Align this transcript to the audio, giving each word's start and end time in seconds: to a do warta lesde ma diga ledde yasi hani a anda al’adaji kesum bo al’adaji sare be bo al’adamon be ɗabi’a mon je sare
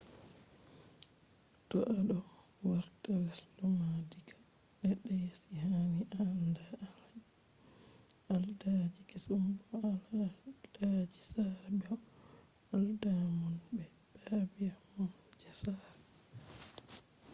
to 1.69 1.77
a 1.93 1.95
do 2.07 2.17
warta 2.67 3.11
lesde 3.25 3.61
ma 3.77 3.87
diga 4.11 4.35
ledde 4.81 5.13
yasi 5.25 5.53
hani 5.71 6.01
a 6.19 6.21
anda 6.37 6.65
al’adaji 8.33 9.01
kesum 9.09 9.43
bo 9.67 9.75
al’adaji 10.09 11.21
sare 11.29 11.53
be 11.77 11.85
bo 11.85 11.95
al’adamon 12.75 13.55
be 13.75 13.83
ɗabi’a 14.25 14.75
mon 14.93 15.11
je 15.39 15.49
sare 15.61 15.89